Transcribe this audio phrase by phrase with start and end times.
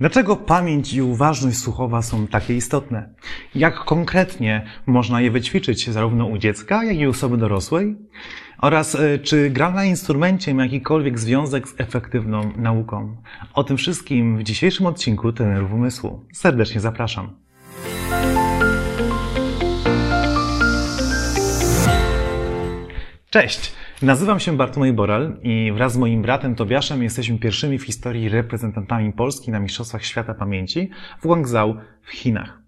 [0.00, 3.14] Dlaczego pamięć i uważność słuchowa są takie istotne?
[3.54, 7.96] Jak konkretnie można je wyćwiczyć zarówno u dziecka, jak i osoby dorosłej?
[8.58, 13.16] Oraz e, czy gra na instrumencie ma jakikolwiek związek z efektywną nauką?
[13.54, 16.24] O tym wszystkim w dzisiejszym odcinku Trenerów Umysłu.
[16.32, 17.30] Serdecznie zapraszam.
[23.30, 23.79] Cześć!
[24.02, 29.12] Nazywam się Bartłomiej Boral i wraz z moim bratem Tobiaszem jesteśmy pierwszymi w historii reprezentantami
[29.12, 30.90] Polski na Mistrzostwach Świata Pamięci
[31.20, 32.59] w Guangzhou w Chinach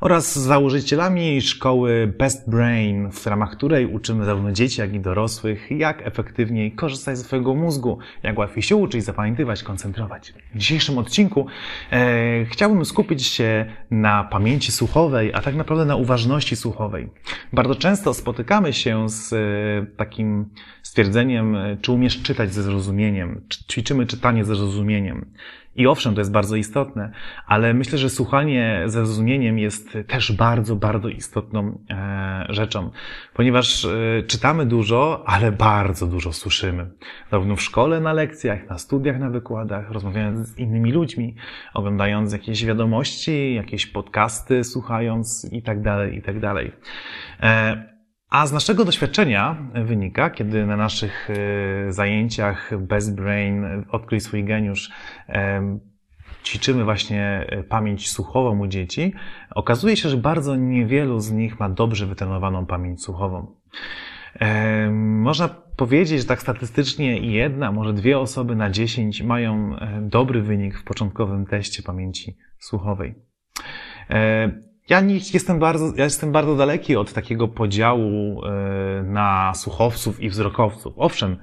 [0.00, 6.06] oraz założycielami szkoły Best Brain, w ramach której uczymy zarówno dzieci, jak i dorosłych, jak
[6.06, 10.34] efektywniej korzystać ze swojego mózgu, jak łatwiej się uczyć, zapamiętywać, koncentrować.
[10.54, 11.46] W dzisiejszym odcinku
[11.92, 17.08] e, chciałbym skupić się na pamięci słuchowej, a tak naprawdę na uważności słuchowej.
[17.52, 20.46] Bardzo często spotykamy się z e, takim
[20.82, 25.26] stwierdzeniem, e, czy umiesz czytać ze zrozumieniem, ćwiczymy czytanie ze zrozumieniem.
[25.80, 27.10] I owszem, to jest bardzo istotne,
[27.46, 32.90] ale myślę, że słuchanie ze zrozumieniem jest też bardzo, bardzo istotną e, rzeczą,
[33.34, 36.90] ponieważ e, czytamy dużo, ale bardzo dużo słyszymy.
[37.30, 41.34] Zarówno w szkole, na lekcjach, na studiach, na wykładach, rozmawiając z innymi ludźmi,
[41.74, 46.72] oglądając jakieś wiadomości, jakieś podcasty, słuchając i tak dalej, i tak dalej.
[48.30, 54.44] E, a z naszego doświadczenia wynika, kiedy na naszych e, zajęciach Best Brain odkryj swój
[54.44, 54.90] geniusz
[55.28, 55.78] e,
[56.44, 59.12] ćwiczymy właśnie e, pamięć słuchową u dzieci,
[59.54, 63.46] okazuje się, że bardzo niewielu z nich ma dobrze wytrenowaną pamięć słuchową.
[65.00, 70.84] Można powiedzieć, że tak statystycznie jedna, może dwie osoby na dziesięć mają dobry wynik w
[70.84, 73.14] początkowym teście pamięci słuchowej.
[74.90, 80.28] Ja nie, jestem bardzo, ja jestem bardzo daleki od takiego podziału e, na słuchowców i
[80.28, 80.94] wzrokowców.
[80.96, 81.36] Owszem,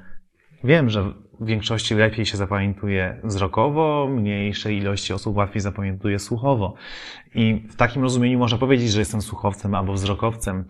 [0.64, 1.04] wiem, że
[1.40, 6.74] w większości lepiej się zapamiętuje wzrokowo, mniejszej ilości osób łatwiej zapamiętuje słuchowo.
[7.36, 10.66] I w takim rozumieniu można powiedzieć, że jestem słuchowcem albo wzrokowcem,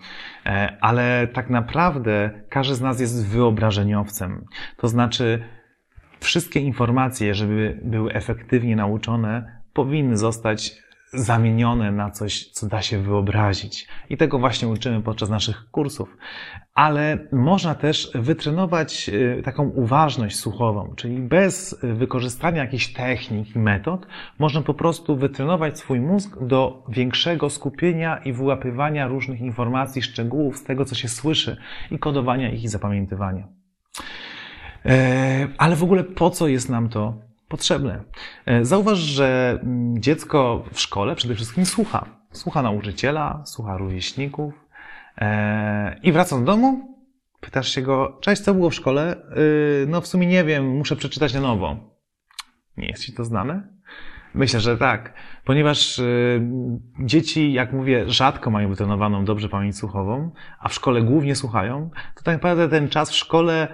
[0.45, 4.45] e, ale tak naprawdę każdy z nas jest wyobrażeniowcem.
[4.77, 5.43] To znaczy,
[6.19, 13.87] wszystkie informacje, żeby były efektywnie nauczone, powinny zostać zamienione na coś, co da się wyobrazić.
[14.09, 16.17] I tego właśnie uczymy podczas naszych kursów.
[16.73, 24.07] Ale można też wytrenować y, taką uważność słuchową, czyli bez wykorzystania jakichś technik i metod,
[24.39, 30.63] można po prostu wytrenować swój mózg do większego skupienia i wyłapywania różnych informacji, szczegółów z
[30.63, 31.57] tego, co się słyszy
[31.91, 33.47] i kodowania ich i zapamiętywania.
[34.85, 38.03] E, ale w ogóle po co jest nam to potrzebne.
[38.45, 42.05] E, zauważ, że mm, dziecko w szkole przede wszystkim słucha.
[42.31, 44.53] Słucha nauczyciela, słucha rówieśników
[45.17, 46.97] e, i wraca do domu,
[47.39, 49.15] pytasz się go, cześć, co było w szkole?
[49.15, 49.25] E,
[49.87, 51.75] no w sumie nie wiem, muszę przeczytać na nowo.
[52.77, 53.77] Nie jest ci to znane?
[54.33, 55.13] Myślę, że tak,
[55.45, 56.01] ponieważ
[56.99, 62.23] dzieci, jak mówię, rzadko mają wytrenowaną dobrze pamięć słuchową, a w szkole głównie słuchają, to
[62.23, 63.67] tak naprawdę ten czas w szkole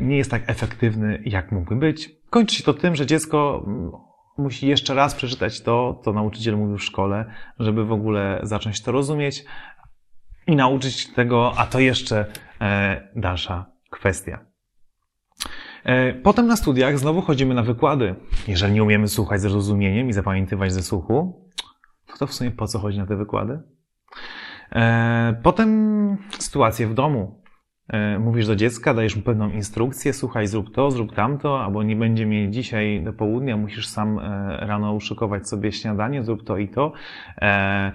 [0.00, 2.21] nie jest tak efektywny, jak mógłby być.
[2.32, 3.90] Kończy się to tym, że dziecko mm,
[4.38, 7.24] musi jeszcze raz przeczytać to, co nauczyciel mówił w szkole,
[7.58, 9.44] żeby w ogóle zacząć to rozumieć
[10.46, 12.26] i nauczyć tego, a to jeszcze
[12.60, 14.46] e, dalsza kwestia.
[15.84, 18.14] E, potem na studiach znowu chodzimy na wykłady.
[18.48, 21.48] Jeżeli nie umiemy słuchać z rozumieniem i zapamiętywać ze słuchu,
[22.18, 23.60] to w sumie po co chodzi na te wykłady?
[24.72, 27.41] E, potem sytuacje w domu.
[27.92, 31.96] E, mówisz do dziecka, dajesz mu pewną instrukcję, słuchaj, zrób to, zrób tamto, albo nie
[31.96, 36.68] będzie mieć dzisiaj do południa, musisz sam e, rano uszykować sobie śniadanie, zrób to i
[36.68, 36.92] to.
[37.38, 37.92] E,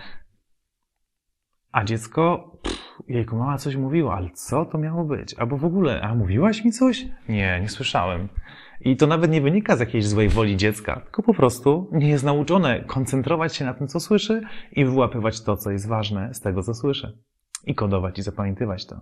[1.72, 5.34] a dziecko, pff, jejku, mama coś mówiła, ale co to miało być?
[5.34, 7.06] Albo w ogóle, a mówiłaś mi coś?
[7.30, 8.28] Nie, nie słyszałem.
[8.82, 12.24] I to nawet nie wynika z jakiejś złej woli dziecka, tylko po prostu nie jest
[12.24, 14.42] nauczone koncentrować się na tym, co słyszy
[14.72, 17.27] i wyłapywać to, co jest ważne z tego, co słyszy
[17.66, 19.02] i kodować i zapamiętywać to.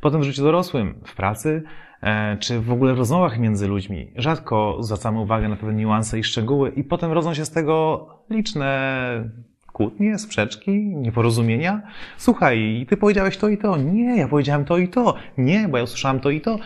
[0.00, 1.62] Potem w życiu dorosłym, w pracy,
[2.02, 4.12] e, czy w ogóle w rozmowach między ludźmi.
[4.16, 9.30] Rzadko zwracamy uwagę na pewne niuanse i szczegóły i potem rodzą się z tego liczne
[9.72, 11.82] kłótnie, sprzeczki, nieporozumienia.
[12.16, 13.76] Słuchaj, ty powiedziałeś to i to.
[13.76, 15.14] Nie, ja powiedziałem to i to.
[15.38, 16.58] Nie, bo ja usłyszałem to i to.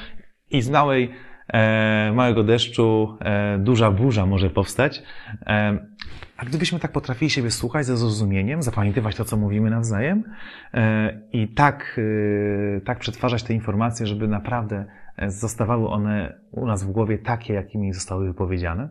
[0.51, 1.11] I z małej,
[1.49, 5.03] e, małego deszczu e, duża burza może powstać.
[5.47, 5.79] E,
[6.41, 10.25] a gdybyśmy tak potrafili siebie słuchać ze zrozumieniem, zapamiętywać to, co mówimy nawzajem
[10.75, 12.01] e, i tak,
[12.77, 14.85] e, tak przetwarzać te informacje, żeby naprawdę
[15.17, 18.89] e, zostawały one u nas w głowie takie, jakimi zostały wypowiedziane.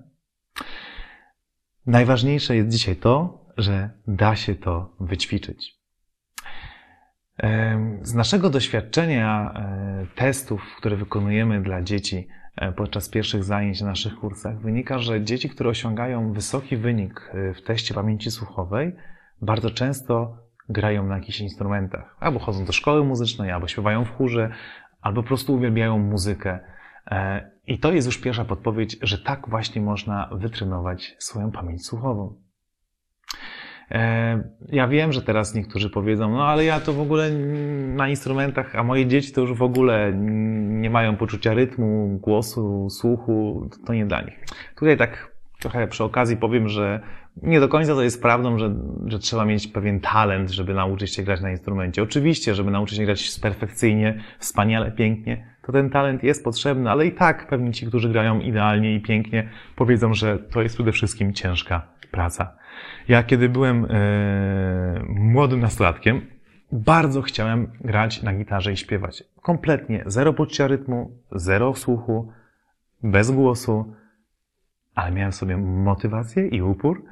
[1.86, 5.80] Najważniejsze jest dzisiaj to, że da się to wyćwiczyć.
[8.02, 9.54] Z naszego doświadczenia
[10.16, 12.28] testów, które wykonujemy dla dzieci
[12.75, 17.62] podczas pierwszych zajęć na naszych kursach, wynika, że dzieci, które osiągają wysoki wynik e, w
[17.62, 18.96] teście pamięci słuchowej,
[19.42, 20.38] bardzo często
[20.69, 22.16] grają na jakichś instrumentach.
[22.19, 24.51] Albo chodzą do szkoły muzycznej, albo śpiewają w chórze,
[25.01, 26.60] albo po prostu uwielbiają muzykę.
[27.07, 32.36] E, I to jest już pierwsza podpowiedź, że tak właśnie można wytrenować swoją pamięć słuchową.
[33.92, 37.32] E, ja wiem, że teraz niektórzy powiedzą, no ale ja to w ogóle
[37.96, 40.14] na instrumentach, a moje dzieci to już w ogóle
[40.70, 44.46] nie mają poczucia rytmu, głosu, słuchu, to nie dla nich.
[44.76, 47.00] Tutaj tak trochę przy okazji powiem, że
[47.42, 48.76] nie do końca to jest prawdą, że,
[49.06, 52.04] że trzeba mieć pewien talent, żeby nauczyć się grać na instrumencie.
[52.04, 57.12] Oczywiście, żeby nauczyć się grać perfekcyjnie, wspaniale, pięknie, to ten talent jest potrzebny, ale i
[57.12, 61.88] tak pewni ci, którzy grają idealnie i pięknie, powiedzą, że to jest przede wszystkim ciężka
[62.12, 62.58] praca.
[63.08, 66.22] Ja kiedy byłem e, młodym nastolatkiem,
[66.72, 69.24] bardzo chciałem grać na gitarze i śpiewać.
[69.42, 72.31] Kompletnie zero poczucia rytmu, zero słuchu,
[73.04, 73.94] bez głosu,
[74.96, 77.04] ale miałem sobie motywację i upór.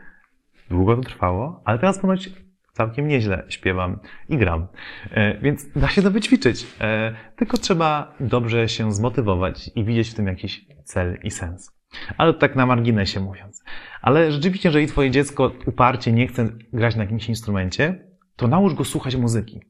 [0.69, 2.30] Długo to trwało, ale teraz ponoć
[2.74, 4.00] całkiem nieźle śpiewam
[4.30, 4.68] i gram.
[5.12, 6.68] E, więc da się to wyćwiczyć.
[6.81, 11.72] E, tylko trzeba dobrze się zmotywować i widzieć w tym jakiś cel i sens.
[12.18, 13.64] Ale tak na marginesie mówiąc.
[14.02, 18.86] Ale rzeczywiście, jeżeli twoje dziecko uparcie nie chce grać na jakimś instrumencie, to naucz go
[18.86, 19.62] słuchać muzyki.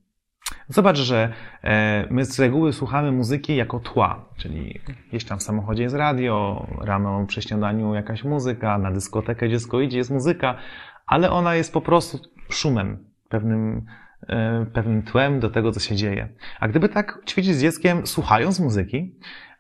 [0.70, 1.34] Zobacz, że
[1.64, 4.80] e, my z reguły słuchamy muzyki jako tła, czyli
[5.10, 9.98] gdzieś tam w samochodzie jest radio, rano przy śniadaniu jakaś muzyka, na dyskotekę dziecko idzie,
[9.98, 10.58] jest muzyka,
[11.06, 12.20] ale ona jest po prostu
[12.50, 13.86] szumem, pewnym,
[14.28, 16.30] e, pewnym tłem do tego, co się dzieje.
[16.60, 19.16] A gdyby tak ćwiczyć z dzieckiem, słuchając muzyki,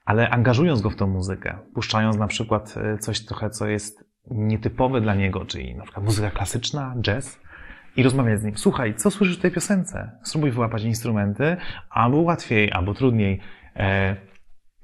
[0.05, 5.01] ale angażując go w tą muzykę, puszczając na przykład e, coś trochę, co jest nietypowe
[5.01, 7.39] dla niego, czyli na przykład muzyka klasyczna, jazz,
[7.97, 8.57] i rozmawiać z nim.
[8.57, 10.11] Słuchaj, co słyszysz w tej piosence?
[10.23, 11.57] Spróbuj wyłapać instrumenty,
[11.89, 13.39] albo łatwiej, albo trudniej.
[13.75, 14.15] E,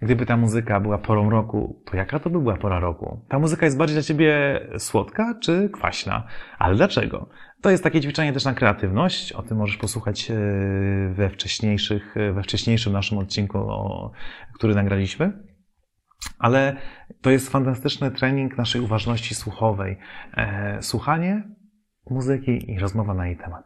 [0.01, 3.25] gdyby ta muzyka była porą roku, to jaka to by była pora roku?
[3.29, 6.23] Ta muzyka jest bardziej dla ciebie słodka czy kwaśna?
[6.59, 7.29] Ale dlaczego?
[7.61, 9.31] To jest takie ćwiczenie też na kreatywność.
[9.31, 10.35] O tym możesz posłuchać e,
[11.13, 13.59] we, wcześniejszych, e, we wcześniejszym naszym odcinku,
[14.53, 15.52] który nagraliśmy.
[16.39, 16.75] Ale
[17.21, 19.97] to jest fantastyczny trening naszej uważności słuchowej.
[20.37, 21.43] E, słuchanie
[22.09, 23.65] muzyki i rozmowa na jej temat.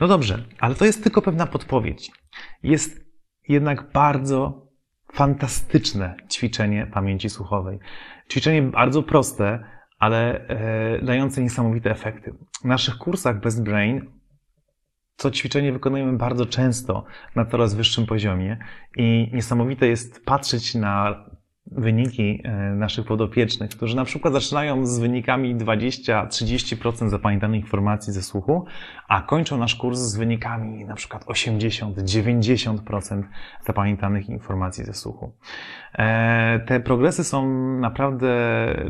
[0.00, 2.10] No dobrze, ale to jest tylko pewna podpowiedź.
[2.62, 3.08] Jest
[3.48, 4.68] jednak bardzo
[5.12, 7.78] fantastyczne ćwiczenie pamięci słuchowej.
[8.30, 9.64] Ćwiczenie bardzo proste,
[9.98, 12.34] ale e, dające niesamowite efekty.
[12.62, 14.18] W naszych kursach Best Brain
[15.16, 17.04] to ćwiczenie wykonujemy bardzo często
[17.36, 18.58] na coraz wyższym poziomie
[18.96, 21.24] i niesamowite jest patrzeć na
[21.72, 28.64] wyniki e, naszych podopiecznych, którzy na przykład zaczynają z wynikami 20-30% zapamiętanych informacji ze słuchu,
[29.08, 33.22] a kończą nasz kurs z wynikami na przykład 80-90%
[33.66, 35.32] zapamiętanych informacji ze słuchu.
[35.98, 37.48] E, te progresy są
[37.78, 38.28] naprawdę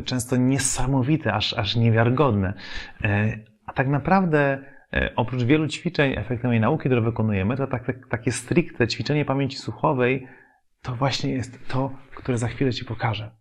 [0.05, 2.53] często niesamowite, aż, aż niewiarygodne.
[3.03, 4.59] E, a tak naprawdę
[5.15, 10.27] oprócz wielu ćwiczeń efektywnej nauki, które wykonujemy, to tak, tak, takie stricte ćwiczenie pamięci słuchowej
[10.81, 13.31] to właśnie jest to, które za chwilę Ci pokażę.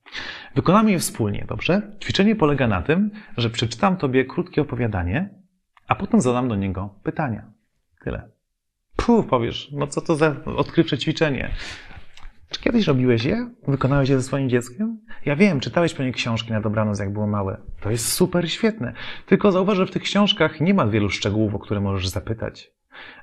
[0.54, 1.96] Wykonamy je wspólnie, dobrze?
[2.02, 5.30] Ćwiczenie polega na tym, że przeczytam Tobie krótkie opowiadanie,
[5.88, 7.52] a potem zadam do niego pytania.
[8.04, 8.30] Tyle.
[8.96, 11.50] Puh, powiesz, no co to za odkrywcze ćwiczenie?
[12.50, 13.50] Czy kiedyś robiłeś je?
[13.68, 15.00] Wykonałeś je ze swoim dzieckiem?
[15.24, 17.60] Ja wiem, czytałeś pewnie książki na dobranoc, jak było małe.
[17.80, 18.92] To jest super świetne.
[19.26, 22.77] Tylko zauważ, że w tych książkach nie ma wielu szczegółów, o które możesz zapytać.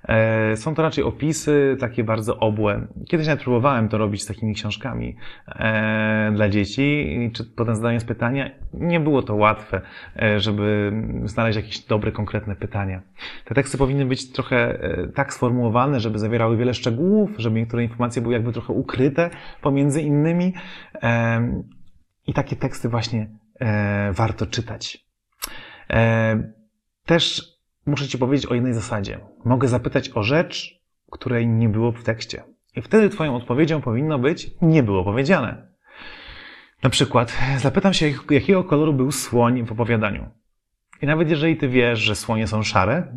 [0.07, 2.87] E, są to raczej opisy takie bardzo obłe.
[3.09, 5.15] Kiedyś nawet próbowałem to robić z takimi książkami
[5.47, 9.81] e, dla dzieci, czy potem zadając pytania, nie było to łatwe,
[10.21, 10.93] e, żeby
[11.25, 13.01] znaleźć jakieś dobre, konkretne pytania.
[13.45, 14.79] Te teksty powinny być trochę
[15.15, 19.29] tak sformułowane, żeby zawierały wiele szczegółów, żeby niektóre informacje były jakby trochę ukryte
[19.61, 20.53] pomiędzy innymi.
[22.27, 23.29] I takie teksty właśnie
[24.11, 25.05] warto czytać.
[27.05, 27.54] Też
[27.85, 29.19] muszę Ci powiedzieć o jednej zasadzie.
[29.45, 32.43] Mogę zapytać o rzecz, której nie było w tekście.
[32.75, 35.67] I wtedy Twoją odpowiedzią powinno być nie było powiedziane.
[36.83, 40.29] Na przykład zapytam się, jakiego koloru był słoń w opowiadaniu.
[41.01, 43.13] I nawet jeżeli Ty wiesz, że słonie są szare,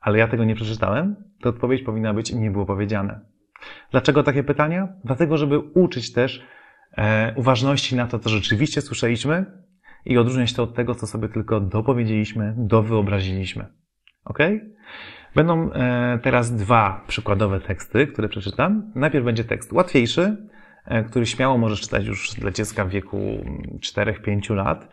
[0.00, 3.20] ale ja tego nie przeczytałem, to odpowiedź powinna być nie było powiedziane.
[3.90, 4.88] Dlaczego takie pytania?
[5.04, 6.46] Dlatego, żeby uczyć też
[6.96, 9.46] e, uważności na to, co rzeczywiście słyszeliśmy
[10.04, 13.81] i odróżniać to od tego, co sobie tylko dopowiedzieliśmy, dowyobraziliśmy.
[14.24, 14.38] Ok?
[15.34, 18.92] Będą e, teraz dwa przykładowe teksty, które przeczytam.
[18.94, 20.36] Najpierw będzie tekst łatwiejszy,
[20.84, 23.18] e, który śmiało możesz czytać już dla dziecka w wieku
[23.80, 24.88] 4-5 lat,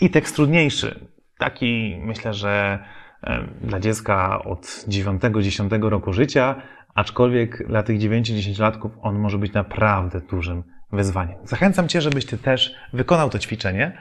[0.00, 1.08] i tekst trudniejszy.
[1.38, 2.78] Taki myślę, że
[3.22, 6.62] e, dla dziecka od 9-10 roku życia,
[6.94, 11.38] aczkolwiek dla tych 9-10 latków on może być naprawdę dużym wyzwaniem.
[11.44, 13.98] Zachęcam Cię, żebyś Ty też wykonał to ćwiczenie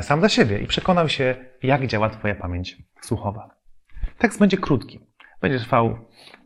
[0.00, 3.55] sam dla siebie i przekonał się, jak działa Twoja pamięć słuchowa.
[4.18, 5.00] Tekst będzie krótki.
[5.40, 5.98] Będzie trwał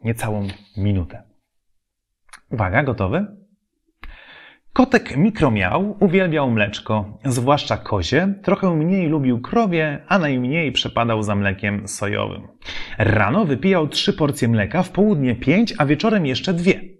[0.05, 1.23] niecałą minutę.
[2.51, 3.27] Uwaga, gotowy?
[4.73, 11.89] Kotek mikromiał uwielbiał mleczko, zwłaszcza kozie, trochę mniej lubił krowie, a najmniej przepadał za mlekiem
[11.89, 12.49] sojowym.
[12.99, 17.00] Rano wypijał trzy porcje mleka, w południe pięć, a wieczorem jeszcze dwie.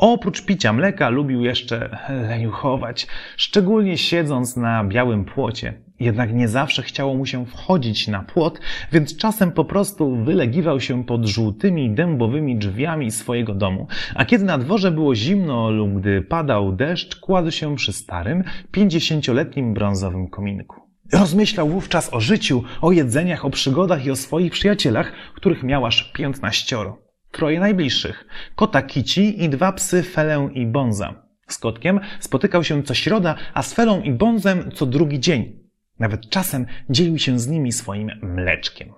[0.00, 5.74] Oprócz picia mleka lubił jeszcze leniuchować, szczególnie siedząc na białym płocie.
[6.00, 8.60] Jednak nie zawsze chciało mu się wchodzić na płot,
[8.92, 13.86] więc czasem po prostu wylegiwał się pod żółtymi, dębowymi drzwiami swojego domu.
[14.14, 19.74] A kiedy na dworze było zimno lub gdy padał deszcz, kładł się przy starym, pięćdziesięcioletnim
[19.74, 20.76] brązowym kominku.
[21.12, 26.12] Rozmyślał wówczas o życiu, o jedzeniach, o przygodach i o swoich przyjacielach, których miał aż
[26.12, 27.09] piętnaścioro.
[27.30, 28.24] Troje najbliższych.
[28.56, 31.14] Kota Kici i dwa psy Felę i Bonza.
[31.46, 35.60] Z kotkiem spotykał się co środa, a z Felą i Bonzem co drugi dzień.
[35.98, 38.92] Nawet czasem dzielił się z nimi swoim mleczkiem.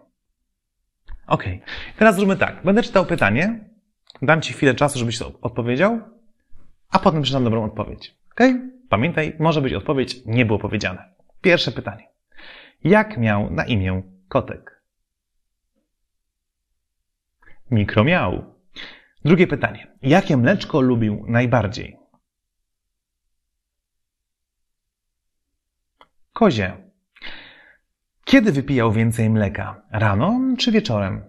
[1.26, 1.44] Ok,
[1.98, 2.62] teraz zróbmy tak.
[2.64, 3.64] Będę czytał pytanie,
[4.22, 6.00] dam Ci chwilę czasu, żebyś odpowiedział,
[6.90, 8.14] a potem przeczytam dobrą odpowiedź.
[8.32, 8.40] Ok?
[8.88, 11.14] Pamiętaj, może być odpowiedź nie było powiedziane.
[11.40, 12.08] Pierwsze pytanie.
[12.84, 14.81] Jak miał na imię kotek?
[17.70, 18.54] Mikro miał.
[19.24, 19.96] Drugie pytanie.
[20.02, 21.96] Jakie mleczko lubił najbardziej?
[26.32, 26.76] Kozie.
[28.24, 29.82] Kiedy wypijał więcej mleka?
[29.90, 31.24] Rano czy wieczorem?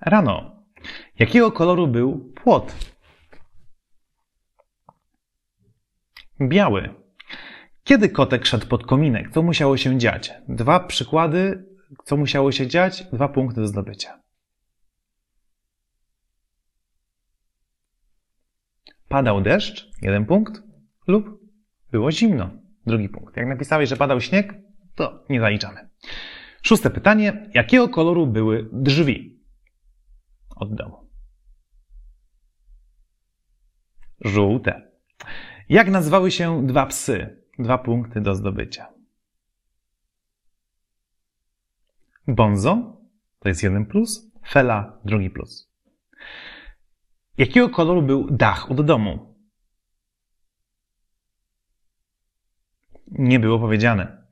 [0.00, 0.62] Rano.
[1.18, 2.74] Jakiego koloru był płot?
[6.40, 6.94] Biały.
[7.84, 9.30] Kiedy kotek szedł pod kominek?
[9.30, 10.32] Co musiało się dziać?
[10.48, 11.67] Dwa przykłady,
[12.04, 13.04] co musiało się dziać?
[13.12, 14.22] Dwa punkty do zdobycia.
[19.08, 20.62] Padał deszcz, jeden punkt,
[21.06, 21.40] lub
[21.90, 22.50] było zimno,
[22.86, 23.36] drugi punkt.
[23.36, 24.54] Jak napisałeś, że padał śnieg,
[24.94, 25.88] to nie zaliczamy.
[26.62, 27.50] Szóste pytanie.
[27.54, 29.40] Jakiego koloru były drzwi
[30.56, 31.10] od domu?
[34.20, 34.90] Żółte.
[35.68, 37.42] Jak nazywały się dwa psy?
[37.58, 38.97] Dwa punkty do zdobycia.
[42.28, 42.96] Bonzo
[43.38, 45.72] to jest jeden plus, Fela drugi plus.
[47.38, 49.34] Jakiego koloru był dach od domu?
[53.06, 54.26] Nie było powiedziane.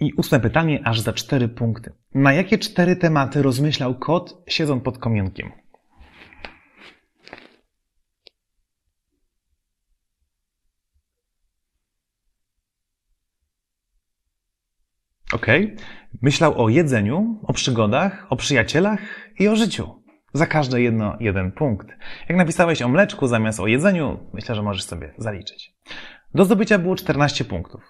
[0.00, 1.92] I ósme pytanie aż za cztery punkty.
[2.14, 4.98] Na jakie cztery tematy rozmyślał kot siedząc pod
[15.44, 15.76] kominkiem?
[15.76, 15.84] Ok.
[16.22, 19.00] Myślał o jedzeniu, o przygodach, o przyjacielach
[19.38, 20.02] i o życiu.
[20.32, 21.88] Za każde jedno jeden punkt.
[22.28, 25.74] Jak napisałeś o mleczku zamiast o jedzeniu, myślę, że możesz sobie zaliczyć.
[26.34, 27.80] Do zdobycia było 14 punktów.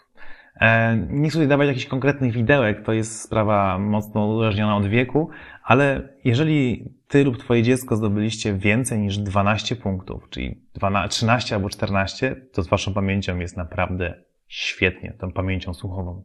[0.60, 5.30] E, nie chcę dawać jakichś konkretnych widełek, to jest sprawa mocno uzależniona od wieku,
[5.64, 11.68] ale jeżeli ty lub twoje dziecko zdobyliście więcej niż 12 punktów, czyli 12, 13 albo
[11.68, 14.14] 14, to z waszą pamięcią jest naprawdę
[14.48, 16.22] świetnie, tą pamięcią słuchową.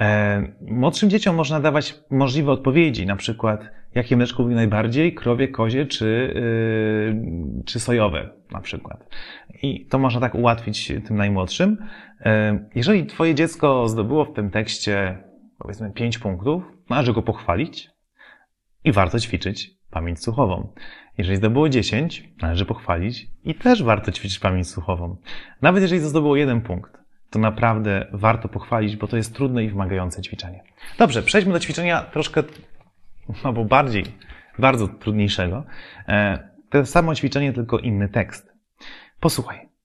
[0.00, 5.86] E, młodszym dzieciom można dawać możliwe odpowiedzi, na przykład jakie mleczko lubi najbardziej, krowie, kozie
[5.86, 9.08] czy, yy, czy sojowe na przykład.
[9.62, 11.76] I to można tak ułatwić tym najmłodszym.
[12.20, 15.18] E, jeżeli twoje dziecko zdobyło w tym tekście
[15.58, 17.90] powiedzmy 5 punktów, należy go pochwalić
[18.84, 20.72] i warto ćwiczyć pamięć słuchową.
[21.18, 25.16] Jeżeli zdobyło 10, należy pochwalić i też warto ćwiczyć pamięć słuchową.
[25.62, 26.98] Nawet jeżeli zdobyło jeden punkt,
[27.30, 30.62] to naprawdę warto pochwalić, bo to jest trudne i wymagające ćwiczenie.
[30.98, 32.42] Dobrze, przejdźmy do ćwiczenia troszkę,
[33.42, 34.04] albo bardziej,
[34.58, 35.64] bardzo trudniejszego.
[36.08, 38.52] E, to samo ćwiczenie, tylko inny tekst.
[39.20, 39.75] Posłuchaj.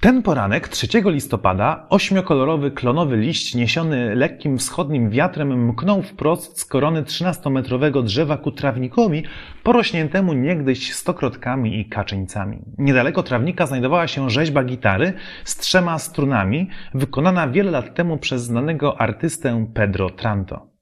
[0.00, 7.02] Ten poranek 3 listopada ośmiokolorowy klonowy liść niesiony lekkim wschodnim wiatrem mknął wprost z korony
[7.02, 9.24] 13-metrowego drzewa ku trawnikowi
[9.62, 12.58] porośniętemu niegdyś stokrotkami i kaczyńcami.
[12.78, 15.12] Niedaleko trawnika znajdowała się rzeźba gitary
[15.44, 20.75] z trzema strunami, wykonana wiele lat temu przez znanego artystę Pedro Tranto.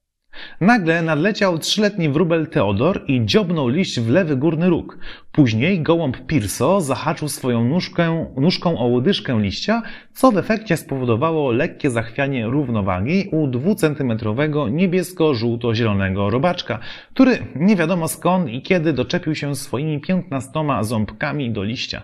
[0.60, 4.98] Nagle nadleciał trzyletni wróbel Teodor i dziobnął liść w lewy górny róg.
[5.32, 9.82] Później gołąb Pirso zahaczył swoją nóżkę, nóżką o łodyżkę liścia,
[10.12, 16.78] co w efekcie spowodowało lekkie zachwianie równowagi u dwucentymetrowego niebiesko-żółto-zielonego robaczka,
[17.14, 22.02] który nie wiadomo skąd i kiedy doczepił się swoimi piętnastoma ząbkami do liścia.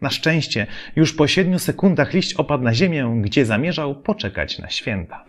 [0.00, 0.66] Na szczęście
[0.96, 5.27] już po siedmiu sekundach liść opadł na ziemię, gdzie zamierzał poczekać na święta.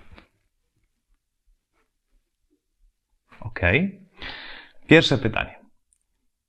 [3.49, 3.59] Ok.
[4.87, 5.59] Pierwsze pytanie.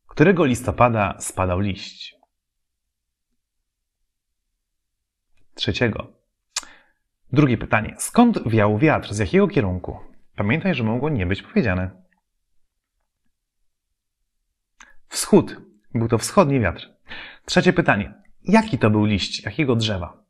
[0.06, 2.16] Którego listopada spadał liść?
[5.54, 6.12] Trzeciego.
[7.32, 7.94] Drugie pytanie.
[7.98, 9.14] Skąd wiał wiatr?
[9.14, 9.98] Z jakiego kierunku?
[10.36, 12.02] Pamiętaj, że mogło nie być powiedziane.
[15.08, 15.56] Wschód.
[15.94, 16.88] Był to wschodni wiatr.
[17.44, 18.14] Trzecie pytanie.
[18.42, 19.44] Jaki to był liść?
[19.44, 20.24] Jakiego drzewa?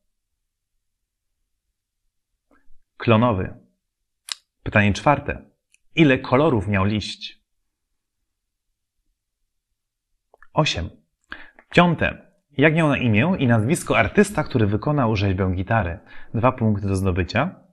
[2.97, 3.55] Klonowy.
[4.63, 5.50] Pytanie czwarte.
[5.95, 7.45] Ile kolorów miał liść?
[10.53, 10.91] Osiem.
[11.71, 12.31] Piąte.
[12.59, 15.99] Jak miał na imię i nazwisko artysta, który wykonał rzeźbę gitary?
[16.35, 17.65] Dwa punkty do zdobycia.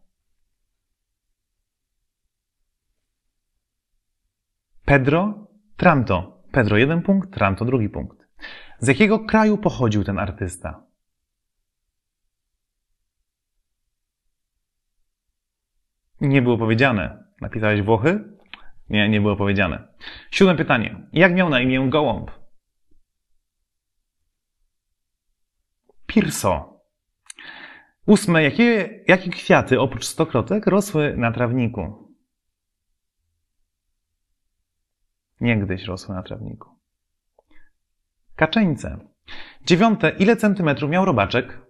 [4.85, 5.47] Pedro
[5.77, 6.43] Tranto.
[6.51, 8.27] Pedro jeden punkt, Tranto drugi punkt.
[8.79, 10.83] Z jakiego kraju pochodził ten artysta?
[16.21, 17.26] Nie było powiedziane.
[17.41, 18.37] Napisałeś Włochy?
[18.89, 19.87] Nie, nie było powiedziane.
[20.31, 21.07] Siódme pytanie.
[21.13, 22.31] Jak miał na imię gołąb?
[26.07, 26.81] Pirso.
[28.05, 28.43] Ósme.
[28.43, 32.13] Jakie, jakie kwiaty oprócz stokrotek rosły na trawniku?
[35.41, 36.69] Niegdyś rosły na trawniku.
[38.35, 38.97] Kaczeńce.
[39.61, 40.09] Dziewiąte.
[40.09, 41.61] Ile centymetrów miał robaczek?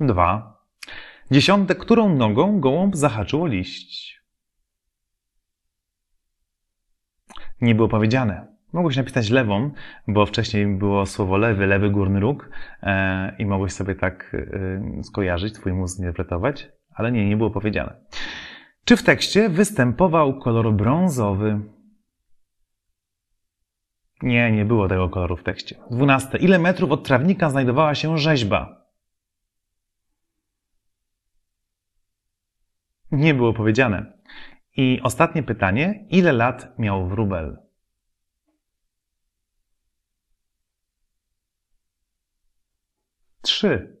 [0.00, 0.59] Dwa.
[1.30, 1.74] Dziesiąte.
[1.74, 4.20] Którą nogą gołąb zahaczył o liść?
[7.60, 8.46] Nie było powiedziane.
[8.72, 9.70] Mogłeś napisać lewą,
[10.08, 12.50] bo wcześniej było słowo lewy, lewy górny róg
[12.82, 14.36] e, i mogłeś sobie tak
[14.98, 17.96] e, skojarzyć, twój mózg interpretować, ale nie, nie było powiedziane.
[18.84, 21.60] Czy w tekście występował kolor brązowy?
[24.22, 25.76] Nie, nie było tego koloru w tekście.
[25.90, 26.38] Dwunaste.
[26.38, 28.79] Ile metrów od trawnika znajdowała się rzeźba?
[33.12, 34.12] Nie było powiedziane.
[34.76, 36.06] I ostatnie pytanie.
[36.10, 37.58] Ile lat miał wróbel?
[43.42, 43.96] Trzy.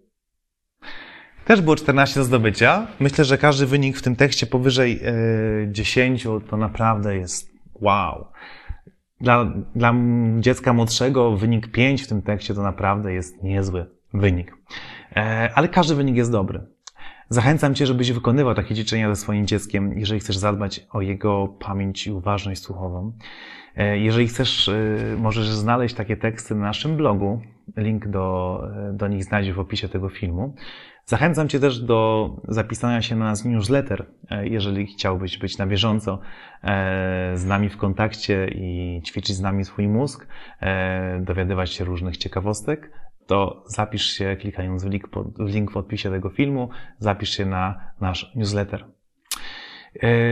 [1.44, 2.86] Też było 14 do zdobycia.
[3.00, 5.00] Myślę, że każdy wynik w tym tekście powyżej
[5.68, 8.26] 10 to naprawdę jest wow.
[9.20, 9.94] Dla, dla
[10.38, 14.56] dziecka młodszego wynik 5 w tym tekście to naprawdę jest niezły wynik.
[15.16, 16.66] E, ale każdy wynik jest dobry.
[17.32, 22.06] Zachęcam Cię, żebyś wykonywał takie ćwiczenia ze swoim dzieckiem, jeżeli chcesz zadbać o jego pamięć
[22.06, 23.12] i uważność słuchową.
[23.76, 27.40] E, jeżeli chcesz, e, możesz znaleźć takie teksty na naszym blogu.
[27.76, 28.62] Link do,
[28.92, 30.54] do nich znajdziesz w opisie tego filmu.
[31.06, 36.18] Zachęcam Cię też do zapisania się na nasz newsletter, e, jeżeli chciałbyś być na bieżąco
[36.62, 40.26] e, z nami w kontakcie i ćwiczyć z nami swój mózg,
[40.60, 42.90] e, dowiadywać się różnych ciekawostek,
[43.30, 47.92] to zapisz się, klikając w link, w link w odpisie tego filmu, zapisz się na
[48.00, 48.84] nasz newsletter.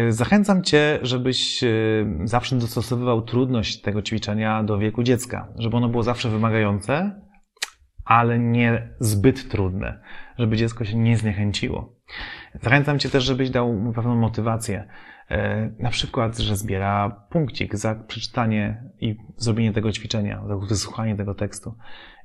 [0.09, 1.65] Zachęcam Cię, żebyś
[2.25, 7.21] zawsze dostosowywał trudność tego ćwiczenia do wieku dziecka, żeby ono było zawsze wymagające,
[8.05, 10.01] ale nie zbyt trudne,
[10.39, 11.97] żeby dziecko się nie zniechęciło.
[12.63, 14.89] Zachęcam Cię też, żebyś dał mu pewną motywację.
[15.31, 21.35] E, na przykład, że zbiera punkcik za przeczytanie i zrobienie tego ćwiczenia, za wysłuchanie tego
[21.35, 21.75] tekstu.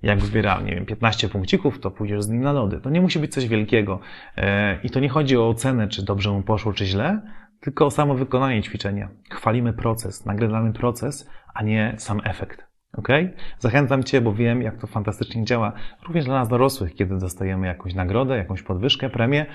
[0.04, 2.82] Jak zbiera, nie wiem, 15 punkcików, to pójdziesz z nim na lody.
[2.82, 4.00] To nie musi być coś wielkiego.
[4.38, 7.22] E, I to nie chodzi o ocenę, czy dobrze mu poszło, czy źle,
[7.60, 9.10] tylko o samo wykonanie ćwiczenia.
[9.32, 12.73] Chwalimy proces, nagradzamy proces, a nie sam efekt.
[12.98, 13.08] Ok?
[13.60, 15.74] Zachęcam Cię, bo wiem, jak to fantastycznie działa
[16.06, 19.46] również dla nas dorosłych, kiedy dostajemy jakąś nagrodę, jakąś podwyżkę, premię.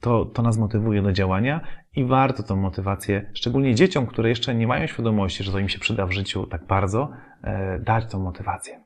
[0.00, 1.60] To, to nas motywuje do działania
[1.96, 5.78] i warto tą motywację, szczególnie dzieciom, które jeszcze nie mają świadomości, że to im się
[5.78, 7.10] przyda w życiu tak bardzo,
[7.42, 8.80] e, dać tą motywację.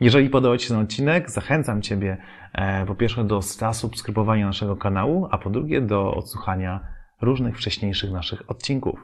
[0.00, 2.16] Jeżeli podobał Ci się ten odcinek, zachęcam Ciebie
[2.52, 6.80] e, po pierwsze do zasubskrybowania naszego kanału, a po drugie do odsłuchania
[7.20, 9.00] różnych wcześniejszych naszych odcinków.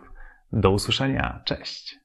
[0.52, 1.40] Do usłyszenia.
[1.44, 2.01] Cześć!